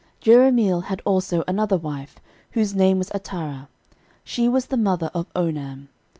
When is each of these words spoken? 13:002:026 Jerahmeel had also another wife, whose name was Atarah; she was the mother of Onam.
13:002:026 0.23 0.33
Jerahmeel 0.35 0.83
had 0.85 1.01
also 1.05 1.43
another 1.47 1.77
wife, 1.77 2.15
whose 2.53 2.73
name 2.73 2.97
was 2.97 3.11
Atarah; 3.11 3.67
she 4.23 4.49
was 4.49 4.65
the 4.65 4.75
mother 4.75 5.11
of 5.13 5.31
Onam. 5.35 5.89